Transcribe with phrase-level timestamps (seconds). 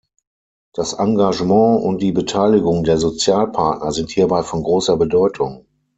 [0.73, 5.67] Das Engagement und die Beteiligung der Sozialpartner sind hierbei von großer Bedeutung.